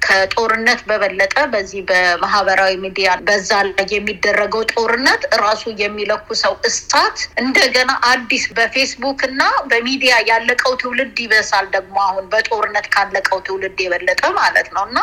ከጦርነት 0.07 0.81
በበለጠ 0.89 1.35
በዚህ 1.53 1.81
በማህበራዊ 1.89 2.73
ሚዲያ 2.85 2.95
በዛ 3.27 3.51
ላይ 3.69 3.87
የሚደረገው 3.93 4.63
ጦርነት 4.73 5.21
ራሱ 5.43 5.63
የሚለኩ 5.79 6.27
ሰው 6.41 6.53
እሳት 6.69 7.17
እንደገና 7.41 7.91
አዲስ 8.11 8.43
በፌስቡክ 8.57 9.19
እና 9.29 9.41
በሚዲያ 9.71 10.13
ያለቀው 10.29 10.73
ትውልድ 10.81 11.17
ይበሳል። 11.23 11.65
ደግሞ 11.75 11.95
አሁን 12.07 12.25
በጦርነት 12.31 12.87
ካለቀው 12.93 13.39
ትውልድ 13.47 13.77
የበለጠ 13.83 14.21
ማለት 14.39 14.67
ነው 14.75 14.83
እና 14.89 14.99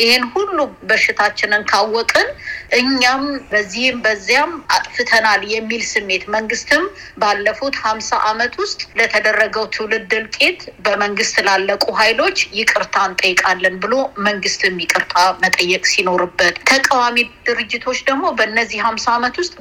ይህን 0.00 0.24
ሁሉ 0.34 0.58
በሽታችንን 0.88 1.62
ካወቅን 1.70 2.28
እኛም 2.78 3.22
በዚህም 3.50 3.98
በዚያም 4.04 4.52
አጥፍተናል 4.76 5.42
የሚል 5.54 5.82
ስሜት 5.90 6.24
መንግስትም 6.34 6.84
ባለፉት 7.22 7.74
ሀምሳ 7.84 8.10
ዓመት 8.30 8.54
ውስጥ 8.62 8.80
ለተደረገው 8.98 9.66
ትውልድ 9.74 10.12
እልቂት 10.18 10.60
በመንግስት 10.86 11.36
ላለቁ 11.46 11.84
ኃይሎች 12.00 12.38
ይቅርታ 12.58 12.96
እንጠይቃለን 13.08 13.76
ብሎ 13.84 13.94
መንግስትም 14.26 14.76
ይቅርታ 14.84 15.14
መጠየቅ 15.44 15.82
ሲኖርበት፣ 15.92 16.56
ተቃዋሚ 16.70 17.16
ድርጅቶች 17.48 17.98
ደግሞ 18.08 18.24
በእነዚህ 18.38 18.78
ሀምሳ 18.86 19.06
ዓመት 19.16 19.34
ውስጥ 19.40 19.54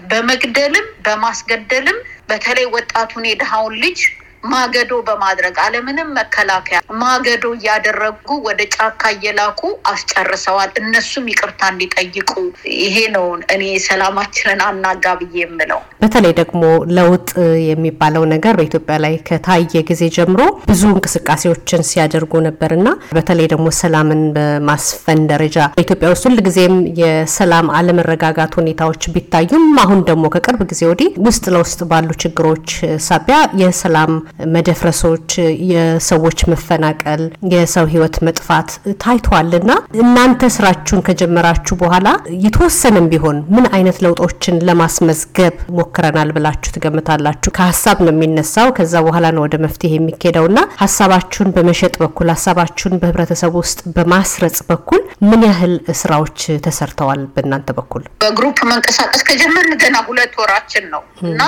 በመግደልም 0.56 0.88
በማስገደልም 1.06 1.98
በተለይ 2.30 2.66
ወጣቱን 2.74 3.24
የድሃውን 3.28 3.76
ልጅ 3.84 4.00
ማገዶ 4.44 4.92
በማድረግ 5.08 5.56
አለምንም 5.64 6.10
መከላከያ 6.18 6.78
ማገዶ 7.02 7.46
እያደረጉ 7.58 8.18
ወደ 8.48 8.62
ጫካ 8.76 9.12
እየላኩ 9.16 9.62
አስጨርሰዋል። 9.92 10.72
እነሱም 10.82 11.26
ይቅርታ 11.32 11.62
እንዲጠይቁ 11.74 12.32
ይሄ 12.80 12.98
ነው 13.16 13.26
እኔ 13.56 13.64
ሰላማችንን 13.88 14.62
አናጋ 14.68 15.06
ብዬ 15.22 15.36
የምለው። 15.44 15.80
በተለይ 16.04 16.34
ደግሞ 16.40 16.62
ለውጥ 16.98 17.30
የሚባለው 17.68 18.24
ነገር 18.34 18.54
በኢትዮጵያ 18.60 18.98
ላይ 19.04 19.16
ከታየ 19.28 19.84
ጊዜ 19.90 20.04
ጀምሮ 20.18 20.42
ብዙ 20.70 20.84
እንቅስቃሴዎችን 20.94 21.86
ሲያደርጉ 21.90 22.42
ነበር 22.48 22.72
እና 22.78 22.88
በተለይ 23.16 23.48
ደግሞ 23.54 23.68
ሰላምን 23.80 24.22
በማስፈን 24.36 25.22
ደረጃ 25.32 25.58
በኢትዮጵያ 25.78 26.10
ውስጥ 26.14 26.26
ሁልጊዜም 26.30 26.76
የሰላም 27.02 27.68
አለመረጋጋት 27.78 28.54
ሁኔታዎች 28.60 29.04
ቢታዩም 29.16 29.66
አሁን 29.84 30.02
ደግሞ 30.10 30.26
ከቅርብ 30.36 30.62
ጊዜ 30.72 30.84
ወዲህ 30.92 31.10
ውስጥ 31.28 31.46
ለውስጥ 31.56 31.82
ባሉ 31.92 32.10
ችግሮች 32.24 32.68
ሳቢያ 33.08 33.40
የሰላም 33.62 34.12
መደፍረሶች፣ 34.54 35.30
የሰዎች 35.72 36.40
መፈናቀል፣ 36.52 37.22
የሰው 37.54 37.86
ሕይወት 37.92 38.16
መጥፋት 38.28 38.70
ታይቷል 39.04 39.52
እና 39.60 39.72
እናንተ 40.04 40.50
ስራችሁን 40.56 41.04
ከጀመራችሁ 41.08 41.76
በኋላ 41.82 42.08
የተወሰነም 42.46 43.10
ቢሆን 43.12 43.38
ምን 43.56 43.66
አይነት 43.76 43.98
ለውጦችን 44.06 44.58
ለማስመዝገብ 44.70 45.56
ሞክረናል 45.78 46.30
ብላችሁ 46.36 46.74
ትገምታላችሁ? 46.76 47.50
ከሀሳብ 47.58 47.98
ነው 48.06 48.12
የሚነሳው፣ 48.14 48.70
ከዛ 48.78 48.94
በኋላ 49.08 49.26
ነው 49.36 49.44
ወደ 49.46 49.56
መፍትሄ 49.66 49.92
የሚካሄደው 49.98 50.48
እና 50.52 50.60
ሀሳባችሁን 50.84 51.54
በመሸጥ 51.56 51.94
በኩል 52.04 52.28
ሀሳባችሁን 52.36 52.98
በህብረተሰቡ 53.02 53.54
ውስጥ 53.64 53.80
በማስረጽ 53.96 54.60
በኩል 54.70 55.02
ምን 55.30 55.42
ያህል 55.50 55.74
ስራዎች 56.02 56.38
ተሰርተዋል? 56.66 57.02
በእናንተ 57.36 57.70
በኩል 57.78 58.04
በ 58.24 58.33
group 58.33 58.58
መንቀሳቀስ 58.72 59.22
ከጀመርን 59.28 59.74
ገና 59.84 59.96
ሁለት 60.08 60.34
ወራችን 60.42 60.86
ነው 60.94 61.02
እና 61.26 61.42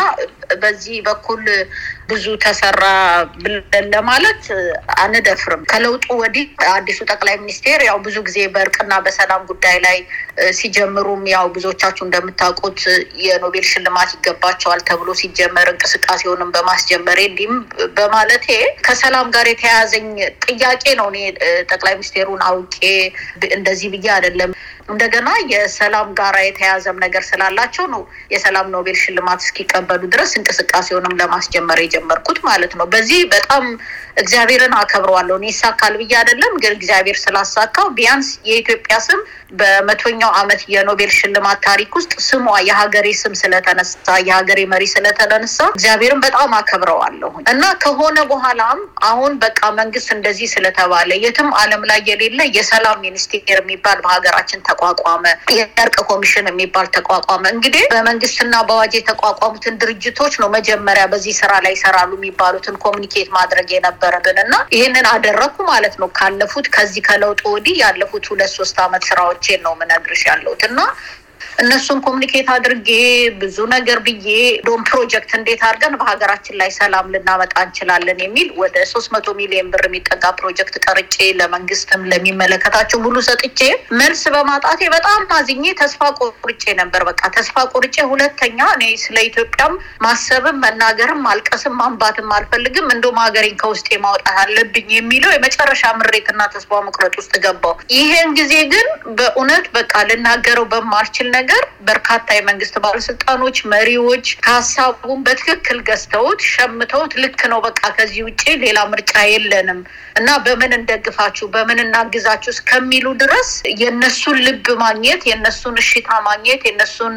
በዚህ 0.62 0.96
በኩል 1.08 1.44
ብዙ 2.10 2.26
ተሰራ 2.44 2.84
ብለን 3.44 3.86
ለማለት 3.94 4.44
አንደፍርም። 5.04 5.62
ከለውጡ 5.72 6.06
ወዲህ 6.20 6.46
አዲሱ 6.74 7.00
ጠቅላይ 7.12 7.36
ሚኒስቴር 7.42 7.80
ያው 7.88 7.98
ብዙ 8.06 8.16
ጊዜ 8.28 8.38
በእርቅና 8.56 8.94
በሰላም 9.06 9.42
ጉዳይ 9.52 9.78
ላይ 9.86 9.98
ሲጀምሩም 10.60 11.24
ያው 11.34 11.46
ብዙዎቻችሁ 11.56 12.04
እንደምታውቁት 12.06 12.82
የኖቤል 13.26 13.66
ሽልማት 13.72 14.12
ይገባቸዋል 14.18 14.82
ተብሎ 14.90 15.10
ሲጀመር 15.22 15.70
እንቅስቃሴውንም 15.74 16.54
በማስጀመሬ 16.56 17.20
እንዲህም 17.30 17.58
በማለቴ 17.98 18.48
ከሰላም 18.88 19.28
ጋር 19.36 19.48
የተያያዘኝ 19.52 20.08
ጥያቄ 20.48 20.86
ነው። 21.00 21.10
እኔ 21.12 21.20
ጠቅላይ 21.72 21.96
ሚኒስቴሩን 21.98 22.44
አውቄ 22.50 22.78
እንደዚህ 23.58 23.90
ብዬ 23.94 24.08
አይደለም። 24.16 24.52
እንደገና 24.88 25.30
የሰላም 25.52 26.08
ጋራ 26.18 26.36
የተያያዘም 26.44 26.98
ነገር 27.04 27.24
ስላላቸው 27.28 27.86
ነው 27.94 28.02
የሰላም 28.34 28.68
ኖቤል 28.74 28.98
ሽልማት 29.02 29.40
እስኪቀበሉ 29.44 30.02
ድረስ 30.14 30.32
እንቅስቃሴውንም 30.40 31.18
ለማስጀመር 31.22 31.80
የጀመርኩት 31.84 32.40
ማለት 32.48 32.74
ነው። 32.80 32.86
በዚህ 32.94 33.22
በጣም 33.34 33.64
እግዚአብሔርን 34.22 34.76
አከብረዋለሁ። 34.80 35.38
እኔ 35.40 35.48
ይሳካል 35.52 35.96
ብዬ 36.02 36.14
አይደለም፣ 36.20 36.54
ግን 36.64 36.76
እግዚአብሔር 36.78 37.18
ስላሳካው 37.24 37.88
ቢያንስ 37.98 38.30
የኢትዮጵያ 38.50 38.98
ስም 39.08 39.22
በመቶኛው 39.52 40.32
ዓመት 40.40 40.62
የኖቤል 40.74 41.12
ሽልማት 41.18 41.60
ታሪክ 41.66 41.92
ውስጥ 41.98 42.14
ስሟ 42.28 42.38
የሀገሬ 42.68 43.08
ስም 43.20 43.34
ስለተነሳ 43.42 43.94
የሀገሬ 44.28 44.60
መሪ 44.72 44.84
ስለተነሳ 44.94 45.58
እግዚአብሔርን 45.72 46.22
በጣም 46.26 46.52
አከብረዋለሁ 46.60 47.32
እና 47.52 47.64
ከሆነ 47.84 48.18
በኋላም 48.32 48.80
አሁን 49.10 49.34
በቃ 49.44 49.60
መንግስት 49.80 50.10
እንደዚህ 50.16 50.48
ስለተባለ 50.56 51.10
የትም 51.26 51.50
ዓለም 51.60 51.84
ላይ 51.90 52.00
የሌለ 52.10 52.40
የሰላም 52.58 53.02
ሚኒስቴር 53.06 53.24
የሚባል 53.56 54.00
በሀገራችን 54.06 54.64
ተቋቋመ። 54.70 55.24
የእርቅ 55.56 55.98
ኮሚሽን 56.10 56.50
የሚባል 56.52 56.88
ተቋቋመ። 56.96 57.44
እንግዲህ 57.56 57.84
በመንግስትና 57.94 58.56
በአዋጅ 58.68 58.94
የተቋቋሙትን 59.00 59.80
ድርጅቶች 59.82 60.34
ነው 60.42 60.50
መጀመሪያ 60.56 61.06
በዚህ 61.12 61.36
ስራ 61.40 61.54
ላይ 61.66 61.74
ይሰራሉ 61.76 62.12
የሚባሉትን 62.18 62.78
ኮሚኒኬት 62.86 63.30
ማድረግ 63.38 63.68
የነበረብን 63.76 64.40
እና 64.46 64.54
ይህንን 64.76 65.08
አደረግኩ 65.14 65.58
ማለት 65.72 65.96
ነው። 66.02 66.10
ካለፉት 66.18 66.68
ከዚህ 66.76 67.04
ከለውጡ 67.08 67.42
ወዲህ 67.56 67.76
ያለፉት 67.84 68.26
ሁለት 68.32 68.52
ሶስት 68.58 68.78
ዓመት 68.86 69.04
ስራዎቼን 69.38 69.62
ነው 69.66 69.74
ምነግርሽ 69.80 70.22
ያለሁት። 70.30 70.62
እና 70.68 70.80
እነሱን 71.58 72.00
ኮሚኒኬት 72.06 72.48
አድርጌ 72.54 72.90
ብዙ 73.42 73.58
ነገር 73.74 73.98
ብዬ 74.06 74.28
ዶም 74.66 74.82
ፕሮጀክት 74.90 75.32
እንዴት 75.38 75.62
አድርገን 75.68 75.94
በሀገራችን 76.00 76.58
ላይ 76.62 76.70
ሰላም 76.78 77.12
ልናመጣ 77.14 77.54
እንችላለን 77.66 78.20
የሚል 78.24 78.48
ወደ 78.62 78.84
ሶስት 78.92 79.10
መቶ 79.16 79.36
ሚሊዮን 79.40 79.70
ብር 79.74 79.84
የሚጠጋ 79.88 80.32
ፕሮጀክት 80.40 80.76
ቀርጬ 80.86 81.16
ለመንግስትም 81.40 82.02
ለሚመለከታቸው 82.12 83.00
ሁሉ 83.06 83.18
ሰጥቼ 83.30 83.62
መልስ 84.00 84.24
በማጣቴ 84.36 84.90
በጣም 84.96 85.22
አዝኜ 85.38 85.74
ተስፋ 85.82 86.02
ቆርጬ 86.20 86.64
ነበር። 86.82 87.04
በቃ 87.10 87.22
ተስፋ 87.38 87.66
ቆርጬ 87.74 87.98
ሁለተኛ 88.12 88.60
እኔ 88.76 88.84
ስለ 89.06 89.18
ኢትዮጵያም 89.30 89.74
ማሰብም 90.06 90.60
መናገርም 90.66 91.24
ማልቀስም 91.28 91.76
ማንባትም 91.82 92.30
አልፈልግም፣ 92.38 92.88
እንደውም 92.96 93.22
ሀገሬን 93.24 93.58
ከውስጤ 93.62 93.90
ማውጣት 94.06 94.38
አለብኝ 94.44 94.90
የሚለው 94.96 95.34
የመጨረሻ 95.34 95.84
ምሬትና 96.00 96.42
ተስፋ 96.56 96.82
መቁረጥ 96.88 97.14
ውስጥ 97.22 97.34
ገባው። 97.46 97.76
ይሄን 97.98 98.30
ጊዜ 98.40 98.54
ግን 98.74 98.88
በእውነት 99.18 99.66
በቃ 99.76 99.94
ልናገረው 100.10 100.66
በማልችል 100.72 101.28
ነገር 101.30 101.44
በርካታ 101.88 102.28
የመንግስት 102.36 102.76
ባለስልጣኖች፣ 102.84 103.58
መሪዎች 103.72 104.28
ሀሳቡን 104.48 105.20
በትክክል 105.26 105.80
ገዝተውት 105.90 106.42
ሸምተውት 106.52 107.14
ልክ 107.24 107.42
ነው 107.52 107.60
በቃ 107.66 107.82
ከዚህ 107.98 108.22
ውጭ 108.28 108.44
ሌላ 108.64 108.80
ምርጫ 108.92 109.14
የለንም 109.32 109.80
እና 110.16 110.30
በምን 110.44 110.72
እንደግፋችሁ 110.76 111.46
በምን 111.54 111.80
እናግዛችሁ 111.84 112.52
እስከሚሉ 112.54 113.08
ድረስ 113.22 113.50
የነሱን 113.82 114.38
ልብ 114.46 114.68
ማግኘት 114.82 115.22
የነሱን 115.30 115.76
እሽታ 115.82 116.10
ማግኘት 116.28 116.62
የነሱን 116.68 117.16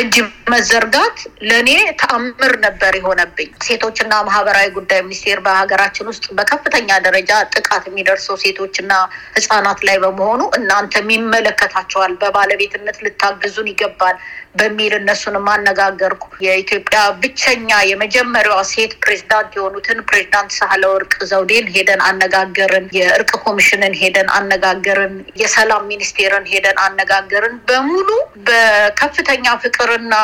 እጅ 0.00 0.16
መዘርጋት 0.52 1.18
ለእኔ 1.48 1.70
ተአምር 2.00 2.52
ነበር 2.64 2.92
የሆነብኝ። 2.98 3.50
ሴቶችና 3.66 4.12
ማህበራዊ 4.26 4.68
ጉዳይ 4.76 5.00
ሚኒስቴር 5.06 5.38
በሀገራችን 5.46 6.08
ውስጥ 6.10 6.24
በከፍተኛ 6.38 6.98
ደረጃ 7.06 7.30
ጥቃት 7.54 7.84
የሚደርሰው 7.88 8.38
ሴቶችና 8.42 8.92
ህጻናት 9.36 9.82
ላይ 9.88 9.98
በመሆኑ 10.04 10.42
እናንተ 10.58 10.94
የሚመለከታቸዋል 11.02 12.14
በባለቤትነት 12.22 12.98
ልታግዙን 13.06 13.70
ይገባል 13.72 14.16
በሚል 14.56 14.92
እነሱንም 14.98 15.46
አነጋገርኩ። 15.52 16.24
የኢትዮጵያ 16.46 16.98
ብቸኛ 17.22 17.70
የመጀመሪያዋ 17.90 18.58
ሴት 18.72 18.92
ፕሬዝዳንት 19.02 19.52
የሆኑትን 19.58 20.00
ፕሬዝዳንት 20.08 20.50
ሳህለ 20.58 20.84
ወርቅ 20.92 21.14
ዘውዴን 21.30 21.68
ሄደን 21.74 22.00
አነጋገርን። 22.24 22.84
የእርቅ 22.96 23.30
ኮሚሽንን 23.44 23.94
ሄደን 24.00 24.28
አነጋገርን። 24.36 25.14
የሰላም 25.40 25.86
ሚኒስቴርን 25.90 26.44
ሄደን 26.50 26.78
አነጋገርን። 26.84 27.54
በሙሉ 27.68 28.08
በከፍተኛ 28.46 29.44
ፍቅርና 29.62 30.14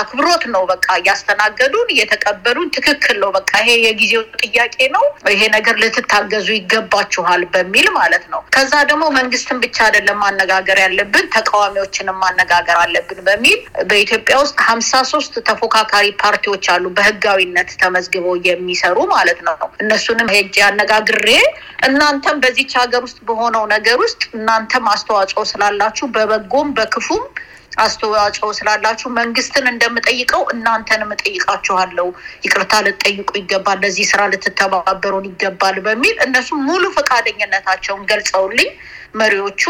አክብሮት 0.00 0.44
ነው 0.54 0.62
በቃ 0.72 0.86
እያስተናገዱን 1.00 1.88
እየተቀበሉን። 1.94 2.72
ትክክል 2.76 3.16
ነው 3.22 3.30
በቃ 3.36 3.52
ይሄ 3.62 3.70
የጊዜው 3.86 4.22
ጥያቄ 4.42 4.76
ነው፣ 4.96 5.04
ይሄ 5.32 5.42
ነገር 5.56 5.76
ልትታገዙ 5.82 6.48
ይገባችኋል 6.56 7.42
በሚል 7.54 7.88
ማለት 7.98 8.26
ነው። 8.32 8.42
ከዛ 8.56 8.72
ደግሞ 8.90 9.04
መንግስትን 9.18 9.60
ብቻ 9.64 9.76
አይደለም 9.86 10.20
ማነጋገር 10.24 10.78
ያለብን 10.84 11.26
ተቃዋሚዎችንም 11.36 12.20
ማነጋገር 12.24 12.78
አለብን 12.84 13.20
በሚል 13.28 13.58
በኢትዮጵያ 13.90 14.36
ውስጥ 14.44 14.58
ሀምሳ 14.68 15.02
ሶስት 15.12 15.34
ተፎካካሪ 15.48 16.06
ፓርቲዎች 16.22 16.64
አሉ 16.74 16.84
በህጋዊነት 16.98 17.72
ተመዝግበው 17.82 18.36
የሚሰሩ 18.46 18.98
ማለት 19.16 19.40
ነው። 19.42 19.54
እነሱንም 19.82 20.30
ሄጄ 20.34 20.56
አነጋግሬ 20.68 21.28
እናንተም 21.86 22.40
በዚች 22.42 22.72
ሀገር 22.80 23.02
ውስጥ 23.06 23.18
በሆነው 23.28 23.64
ነገር 23.74 23.96
ውስጥ 24.04 24.22
እናንተም 24.36 24.86
አስተዋጽኦ 24.92 25.42
ስላላችሁ 25.50 26.06
በበጎም 26.14 26.70
በክፉም 26.76 27.24
አስተዋጽኦ 27.78 28.48
ስላላችሁ 28.58 29.08
መንግስትን 29.18 29.64
እንደምጠይቀው 29.70 30.42
እናንተንም 30.52 31.10
እጠይቃችኋለሁ። 31.14 32.06
ይቅርታ 32.44 32.74
ልትጠይቁ 32.86 33.30
ይገባል፣ 33.40 33.78
ለዚህ 33.84 34.06
ስራ 34.12 34.22
ልትተባበሩን 34.32 35.26
ይገባል 35.30 35.78
በሚል 35.86 36.16
እነሱ 36.26 36.48
ሙሉ 36.68 36.84
ፈቃደኝነታቸውን 36.96 38.06
ገልጸውልኝ 38.10 38.70
መሪዎቹ 39.14 39.62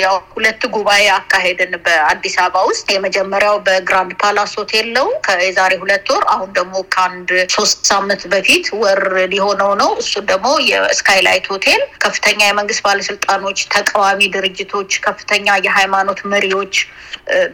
ያው 0.00 0.16
ሁለት 0.32 0.62
ጉባኤ 0.74 1.04
አካሄድን 1.16 1.72
በአዲስ 1.84 2.36
አበባ 2.42 2.62
ውስጥ። 2.68 2.86
የመጀመሪያው 2.94 3.56
በ 3.66 3.79
Grand 3.79 4.12
Palace 4.22 4.52
ሆቴል 4.60 4.88
ነው። 4.96 5.08
ከየዛሬ 5.26 5.72
ሁለት 5.82 6.06
ወር 6.12 6.24
አሁን 6.34 6.50
ደግሞ 6.58 6.74
ከአንድ 6.94 7.28
ሶስት 7.56 7.78
ሳምንት 7.90 8.22
በፊት 8.32 8.66
ወር 8.82 9.02
ሊሆነው 9.32 9.72
ነው። 9.82 9.90
እሱ 10.02 10.14
ደግሞ 10.30 10.48
የ 10.70 10.86
Skylight 10.86 11.48
ሆቴል 11.52 11.82
ከፍተኛ 12.04 12.40
የመንግስት 12.46 12.84
ባለስልጣኖች 12.86 13.60
ተቃዋሚ 13.76 14.20
ድርጅቶች 14.36 14.92
ከፍተኛ 15.06 15.56
የሃይማኖት 15.66 16.22
መሪዎች 16.32 16.74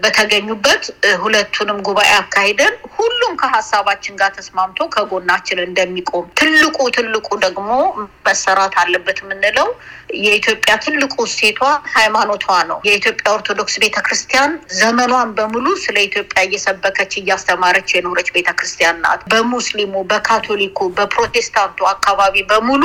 በተገኙበት 0.02 0.82
ሁለቱንም 1.22 1.78
ጉባኤ 1.86 2.10
አካሂደን 2.18 2.74
ሁሉም 2.96 3.32
ከሀሳባችን 3.42 4.18
ጋር 4.20 4.30
ተስማምቶ 4.36 4.88
ከጎናችን 4.94 5.62
እንደሚቆም 5.64 6.26
ትልቁ 6.40 6.78
ትልቁ 6.96 7.28
ደግሞ 7.44 7.70
መሰራት 8.26 8.74
አለበት 8.82 9.20
የምንለው 9.22 9.68
የኢትዮጵያ 10.22 10.72
ትልቁ 10.84 11.14
ሴቷ 11.32 11.60
ሃይማኖቷ 11.94 12.46
ነው። 12.68 12.78
የኢትዮጵያ 12.86 13.26
ኦርቶዶክስ 13.34 13.74
ቤተክርስቲያን 13.82 14.50
ዘመኗን 14.78 15.30
በሙሉ 15.36 15.66
ስለ 15.82 15.96
ኢትዮጵያ 16.06 16.40
እየሰበከች 16.46 17.12
እያስተማረች 17.20 17.88
የኖረች 17.94 18.28
ቤተክርስቲያን 18.36 19.00
ናት። 19.04 19.22
በሙስሊሙ፣ 19.32 19.94
በካቶሊኩ፣ 20.10 20.78
በፕሮቴስታንቱ 20.96 21.88
አካባቢ 21.92 22.44
በሙሉ 22.50 22.82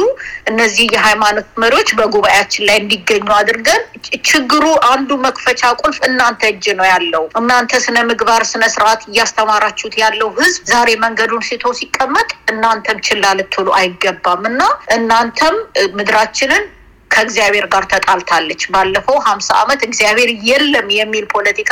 እነዚህ 0.51 0.87
የሃይማኖት 0.95 1.47
መሪዎች 1.63 1.89
በጉባኤያችን 1.99 2.65
ላይ 2.67 2.77
እንዲገኙ 2.81 3.27
አድርገን 3.37 3.81
ችግሩ 4.29 4.63
አንዱ 4.91 5.11
መክፈቻ 5.23 5.61
ቁልፍ 5.81 5.97
እናንተ 6.07 6.41
እጅ 6.51 6.65
ነው 6.77 6.87
ያለው 6.91 7.23
እናንተ 7.39 7.81
ስነ 7.85 7.97
ምግባር 8.09 8.43
ስነ 8.51 8.63
ስርዓት 8.73 9.01
እያስተማራችሁት 9.09 9.95
ያለው 10.01 10.29
ህዝብ 10.37 10.63
ዛሬ 10.71 10.89
መንገዱን 11.03 11.43
ስቶ 11.47 11.73
ሲቀመጥ 11.79 12.29
እናንተም 12.51 12.99
ችላ 13.07 13.25
ልትሉ 13.39 13.67
አይገባም 13.79 14.43
እና 14.51 14.61
እናንተም 14.97 15.55
ምድራችንን 15.97 16.63
ከእግዚአብሔር 17.11 17.65
ጋር 17.73 17.83
ተጣልታለች። 17.91 18.61
ባለፈው 18.73 19.17
ሀምሳ 19.27 19.49
ዓመት 19.61 19.81
እግዚአብሔር 19.87 20.31
የለም 20.49 20.89
የሚል 20.97 21.25
ፖለቲካ 21.33 21.71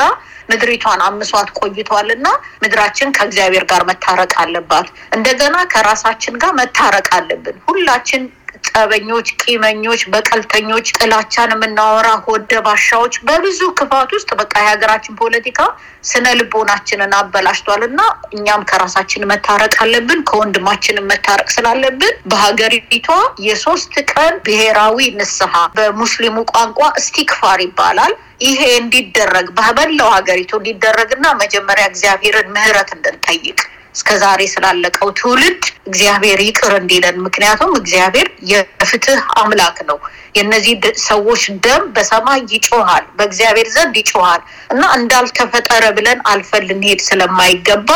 ምድሪቷን 0.50 1.02
አምሷት 1.06 1.50
ቆይቷል 1.60 2.10
እና 2.16 2.28
ምድራችን 2.64 3.14
ከእግዚአብሔር 3.18 3.66
ጋር 3.72 3.84
መታረቅ 3.90 4.32
አለባት። 4.44 4.88
እንደገና 5.16 5.58
ከራሳችን 5.74 6.40
ጋር 6.44 6.54
መታረቅ 6.60 7.08
አለብን። 7.18 7.58
ሁላችን 7.68 8.24
ጠበኞች፣ 8.70 9.28
ቂመኞች፣ 9.42 10.02
በቀልተኞች፣ 10.14 10.88
ጥላቻን 10.98 11.54
የምናወራ 11.56 12.08
ሆደ 12.26 12.52
በብዙ 13.28 13.60
ክፋት 13.80 14.10
ውስጥ 14.16 14.30
በቃ 14.40 14.54
የሀገራችን 14.62 15.18
ፖለቲካ 15.22 15.60
ስነ 16.04 16.26
ልቦናችንን 16.40 17.14
አበላሽቷል 17.20 17.84
እና 17.88 18.00
እኛም 18.36 18.66
ከራሳችን 18.70 19.28
መታረቅ 19.32 19.74
አለብን። 19.84 20.22
ከወንድማችንን 20.30 21.10
መታረቅ 21.12 21.48
ስላለብን 21.56 22.16
በሀገሪቷ 22.32 23.10
የሶስት 23.46 23.94
ቀን 24.12 24.34
ብሔራዊ 24.48 25.08
ንስሐ 25.20 25.54
በሙስሊሙ 25.78 26.38
ቋንቋ 26.54 26.80
እስቲክፋር 27.02 27.62
ይባላል። 27.66 28.14
ይሄ 28.46 28.62
እንዲደረግ 28.80 29.48
በመላው 29.58 30.10
ሀገሪቱ 30.16 30.52
እንዲደረግና 30.60 31.26
መጀመሪያ 31.42 31.86
እግዚአብሔርን 31.92 32.52
ምህረት 32.56 32.90
እንድንጠይቅ 32.96 33.60
እስከ 33.96 34.10
ዛሬ 34.22 34.42
ስላለቀው 34.54 35.10
ትውልድ 35.20 35.62
እግዚአብሔር 35.90 36.40
ይቅር 36.46 36.74
እንዲለን። 36.80 37.18
ምክንያቱም 37.26 37.72
እግዚአብሔር 37.80 38.28
የፍትህ 38.52 39.22
አምላክ 39.42 39.78
ነው። 39.90 39.98
የእነዚህ 40.38 40.74
ሰዎች 41.06 41.44
ደም 41.66 41.84
በሰማይ 41.96 42.42
ይጮሃል፣ 42.54 43.06
በእግዚአብሔር 43.18 43.68
ዘንድ 43.76 43.96
ይጮሃል 44.02 44.42
እና 44.74 44.84
እንዳልተፈጠረ 44.98 45.84
ብለን 45.98 46.20
አልፈን 46.32 46.66
ልንሄድ 46.70 47.02
ስለማይገባ 47.08 47.90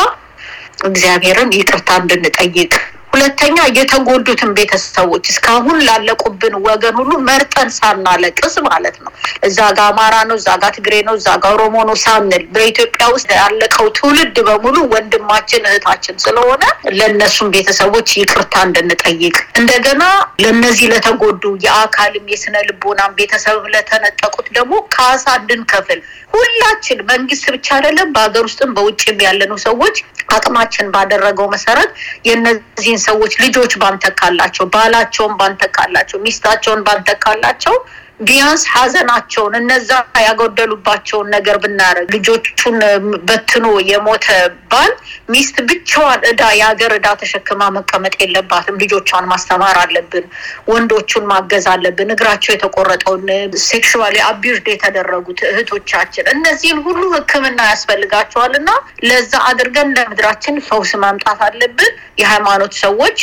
እግዚአብሔርን 0.89 1.51
ይቅርታ 1.57 1.89
እንድንጠይቅ 2.01 2.73
ሁለተኛ 3.13 3.57
የተጎዱትን 3.77 4.51
ቤተሰቦች 4.57 5.25
እስካሁን 5.31 5.77
ላለቁብን 5.87 6.55
ወገን 6.65 6.95
ሁሉ 6.99 7.11
መርጠን 7.27 7.69
ሳናለቅስ 7.77 8.55
ማለት 8.67 8.97
ነው። 9.03 9.11
እዛ 9.47 9.59
ጋ 9.77 9.87
አማራ 9.91 10.15
ነው፣ 10.29 10.35
እዛ 10.39 10.49
ጋ 10.61 10.69
ትግሬ 10.75 10.95
ነው፣ 11.07 11.15
እዛ 11.19 11.27
ጋ 11.41 11.51
ኦሮሞ 11.55 11.75
ነው 11.89 11.95
ሳንል 12.03 12.43
በኢትዮጵያ 12.55 13.05
ውስጥ 13.15 13.29
ያለቀው 13.39 13.87
ትውልድ 13.97 14.37
በሙሉ 14.49 14.75
ወንድማችን 14.93 15.65
እህታችን 15.69 16.19
ስለሆነ 16.25 16.63
ለእነሱም 16.99 17.49
ቤተሰቦች 17.55 18.11
ይቅርታ 18.19 18.53
እንድንጠይቅ 18.67 19.35
እንደገና 19.61 20.03
ለነዚህ 20.43 20.87
ለተጎዱ 20.93 21.43
የአካልም 21.65 22.29
የስነ 22.33 22.55
ልቦናም 22.69 23.17
ቤተሰብ 23.19 23.65
ለተነጠቁት 23.75 24.47
ደግሞ 24.57 24.73
ካሳ 24.95 25.25
እንድንከፍል 25.41 25.99
ሁላችን 26.33 26.99
መንግስት 27.11 27.45
ብቻ 27.53 27.67
አይደለም፣ 27.77 28.09
በሀገር 28.15 28.43
ውስጥም 28.47 28.73
በውጭም 28.77 29.19
ያለኑ 29.25 29.53
ሰዎች 29.67 29.97
አቅማችን 30.35 30.91
ባደረገው 30.93 31.47
መሰረት 31.53 31.91
የነዚህን 32.27 32.98
ሰዎች 32.99 33.33
ልጆች 33.43 33.73
ባንተካላቸው፣ 33.77 34.65
ባላቸውን 34.67 35.33
ባንተካላቸው፣ 35.39 36.19
ሚስታቸውን 36.19 36.81
ባንተካላቸው 36.83 37.75
ቢያንስ 38.19 38.63
ሀዘናቸውን 38.73 39.53
እነዛ 39.59 39.89
ያጎደሉባቸውን 40.23 41.27
ነገር 41.35 41.57
ብናደርግ 41.63 42.09
ልጆቹን 42.15 42.77
በትኖ 43.27 43.67
የሞተ 43.89 44.27
ባል 44.71 44.91
ሚስት 45.29 45.57
ብቻዋን 45.69 46.21
እዳ 46.29 46.41
የሀገር 46.57 46.93
እዳ 46.97 47.07
ተሸክማ 47.21 47.61
መቀመጥ 47.77 48.13
የለባትም። 48.21 48.79
ልጆቿን 48.83 49.29
ማስተማር 49.31 49.77
አለብን። 49.83 50.25
ወንዶቹን 50.71 51.25
ማገዝ 51.31 51.67
አለብን። 51.73 52.13
እግራቸው 52.15 52.53
የተቆረጠውን 52.53 53.25
sexually 53.65 54.17
abused 54.29 54.69
የተደረጉት 54.73 55.41
እህቶቻችን 55.49 56.31
እነዚህን 56.33 56.79
ሁሉ 56.87 57.01
ሕክምና 57.15 57.59
ያስፈልጋቸዋል 57.71 58.55
እና 58.59 58.69
ለዛ 59.09 59.33
አድርገን 59.49 59.93
ለምድራችን 59.97 60.63
ፈውስ 60.67 60.93
ማምጣት 61.03 61.41
አለብን። 61.47 61.93
የሃይማኖት 62.19 62.73
ሰዎች 62.83 63.19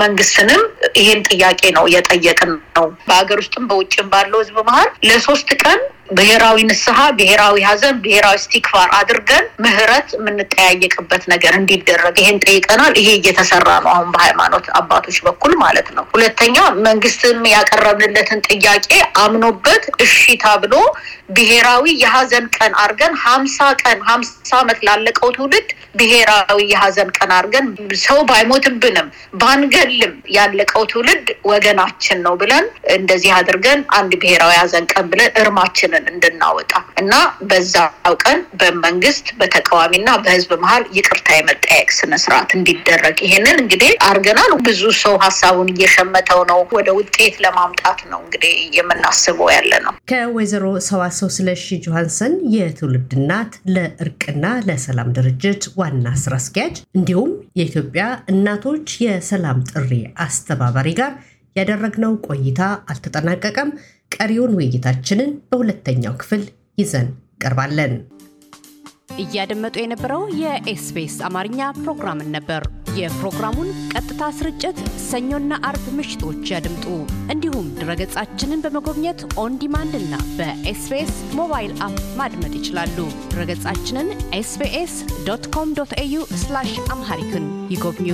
መንግስትንም 0.00 0.62
ይሄን 1.00 1.20
ጥያቄ 1.28 1.62
ነው 1.76 1.84
እየጠየቅን 1.90 2.52
ነው። 2.76 2.86
በሀገር 3.08 3.38
ውስጥም 3.42 3.64
በውጭም 3.70 4.08
ባለው 4.12 4.38
ህዝብ 4.42 4.56
መሀል 4.68 4.90
ለሶስት 5.08 5.50
ቀን 5.62 5.80
ብሔራዊ 6.10 6.58
ንስሐ፣ 6.68 6.98
ብሔራዊ 7.18 7.56
ሀዘን፣ 7.66 7.96
ብሔራዊ 8.04 8.36
ስቲክፋር 8.44 8.88
አድርገን 8.98 9.44
ምህረት 9.64 10.08
የምንጠያየቅበት 10.16 11.22
ነገር 11.32 11.52
እንዲደረግ 11.58 12.16
ይሄን 12.22 12.38
ጠይቀናል። 12.44 12.94
ይሄ 13.00 13.08
እየተሰራ 13.18 13.68
ነው 13.84 13.90
አሁን 13.92 14.08
በሃይማኖት 14.14 14.66
አባቶች 14.80 15.18
በኩል 15.26 15.52
ማለት 15.62 15.88
ነው። 15.96 16.04
ሁለተኛ 16.14 16.56
መንግስትም 16.86 17.38
ያቀረብንለትን 17.52 18.42
ጥያቄ 18.48 18.90
አምኖበት 19.24 19.84
እሺታ 20.06 20.44
ብሎ 20.64 20.74
ብሔራዊ 21.36 21.84
የሀዘን 22.02 22.46
ቀን 22.56 22.72
አድርገን 22.82 23.14
ሀምሳ 23.24 23.58
ቀን 23.82 23.98
ሀምሳ 24.08 24.30
ዓመት 24.60 24.78
ላለቀው 24.86 25.30
ትውልድ 25.36 25.68
ብሔራዊ 26.00 26.60
የሀዘን 26.72 27.10
ቀን 27.16 27.30
አድርገን 27.36 27.66
ሰው 28.04 28.18
ባይሞትብንም 28.28 29.08
ባንገልም 29.40 30.14
ያለቀው 30.36 30.82
ትውልድ 30.92 31.26
ወገናችን 31.50 32.20
ነው 32.26 32.34
ብለን 32.42 32.66
እንደዚህ 32.96 33.32
አድርገን 33.38 33.80
አንድ 33.98 34.12
ብሔራዊ 34.22 34.54
ሀዘን 34.60 34.86
ቀን 34.92 35.06
ብለን 35.12 35.32
እርማችንን 35.40 35.99
እንድናወጣ 36.10 36.72
እና 37.00 37.12
በዛው 37.50 37.88
ቀን 38.22 38.40
በመንግስት 38.60 39.26
በተቃዋሚና 39.40 40.08
በህዝብ 40.24 40.50
መሀል 40.62 40.84
ይቅርታ 40.96 41.28
የመጠየቅ 41.36 41.88
ስነስርዓት 41.98 42.50
እንዲደረግ 42.58 43.16
ይሄንን 43.26 43.56
እንግዲህ 43.62 43.92
አድርገናል። 44.06 44.52
ብዙ 44.66 44.82
ሰው 45.00 45.14
ሀሳቡን 45.24 45.70
እየሸመተው 45.74 46.40
ነው። 46.50 46.60
ወደ 46.76 46.88
ውጤት 46.98 47.34
ለማምጣት 47.44 48.00
ነው 48.10 48.20
እንግዲህ 48.24 48.54
የምናስበው 48.76 49.50
ያለ 49.54 49.72
ነው። 49.84 49.94
ከወይዘሮ 50.10 50.66
ሰዋሰው 50.88 51.30
ስለሺ 51.36 51.66
ጆሃንሰን 51.84 52.34
የትውልድ 52.54 53.10
እናት 53.18 53.52
ለእርቅና 53.74 54.44
ለሰላም 54.68 55.10
ድርጅት 55.16 55.62
ዋና 55.80 56.06
ስራ 56.22 56.34
አስኪያጅ 56.40 56.76
እንዲሁም 56.98 57.30
የኢትዮጵያ 57.60 58.04
እናቶች 58.32 58.88
የሰላም 59.04 59.60
ጥሪ 59.72 59.92
አስተባባሪ 60.24 60.88
ጋር 61.00 61.12
ያደረግነው 61.56 62.14
ቆይታ 62.28 62.60
አልተጠናቀቀም። 62.90 63.70
ቀሪውን 64.16 64.56
ውይይታችንን 64.58 65.30
በሁለተኛው 65.50 66.14
ክፍል 66.22 66.42
ይዘን 66.78 67.08
ቀርባለን። 67.44 67.92
እያደመጡ 69.22 69.74
የነበረው 69.80 70.22
የ 70.40 70.70
SBS 70.70 71.16
አማርኛ 71.28 71.60
ፕሮግራምን 71.80 72.28
ነበር። 72.36 72.62
የፕሮግራሙን 72.98 73.68
ቀጥታ 73.92 74.22
ስርጭት 74.38 74.78
ሰኞና 75.04 75.58
አርብ 75.68 75.84
ምሽቶች 75.98 76.50
ያድምጡ። 76.52 76.86
እንዲሁም 77.34 77.66
ድረገጻችንን 77.78 78.62
በመጎብኘት 78.64 79.20
on 79.42 79.58
demand 79.62 79.94
እና 80.00 80.14
በ 80.38 80.68
SBS 80.68 81.14
mobile 81.38 81.74
app 81.86 81.98
ማድመጥ 82.20 82.52
ይችላሉ። 82.60 82.96
ድረገጻችንን 83.30 84.08
ኤስቢኤስ 84.40 84.96
ዶት 85.28 85.46
ኮም 85.56 85.74
ዶት 85.80 85.94
ኤዩ 85.98 86.16
አምሃሪክን 86.90 87.46
ይጎብኙ። 87.70 88.10